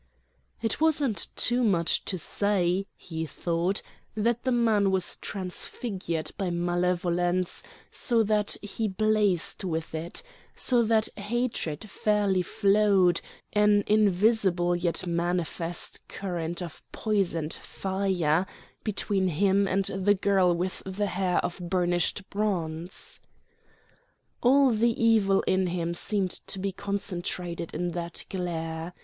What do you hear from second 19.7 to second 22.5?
the girl with the hair of burnished